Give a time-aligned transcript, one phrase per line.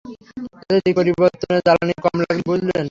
[0.61, 2.79] এতে দিক পরিবর্তনে জ্বালানি কম লাগল বুঝলেন?